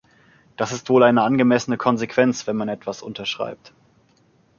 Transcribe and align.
Das 0.57 0.71
ist 0.71 0.89
wohl 0.89 1.03
eine 1.03 1.21
angemessene 1.21 1.77
Konsequenz, 1.77 2.47
wenn 2.47 2.55
man 2.55 2.69
etwas 2.69 3.03
unterschreibt. 3.03 3.71